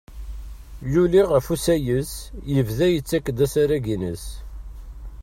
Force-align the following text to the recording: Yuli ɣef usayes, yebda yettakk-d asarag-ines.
Yuli 0.91 1.21
ɣef 1.31 1.45
usayes, 1.53 2.11
yebda 2.53 2.87
yettakk-d 2.89 3.39
asarag-ines. 3.45 4.25